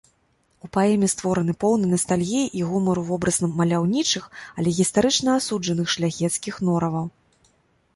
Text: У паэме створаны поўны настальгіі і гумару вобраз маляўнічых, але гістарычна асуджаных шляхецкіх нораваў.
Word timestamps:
У 0.67 0.69
паэме 0.77 1.09
створаны 1.13 1.53
поўны 1.63 1.85
настальгіі 1.91 2.49
і 2.61 2.65
гумару 2.71 3.05
вобраз 3.11 3.37
маляўнічых, 3.61 4.23
але 4.61 4.69
гістарычна 4.79 5.29
асуджаных 5.41 5.87
шляхецкіх 5.99 6.55
нораваў. 6.71 7.07